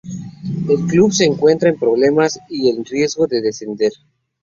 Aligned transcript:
El 0.67 0.87
club 0.87 1.11
se 1.13 1.25
encuentra 1.25 1.69
en 1.69 1.77
problemas 1.77 2.39
y 2.49 2.69
en 2.71 2.83
riesgo 2.83 3.27
de 3.27 3.39
descender. 3.39 3.91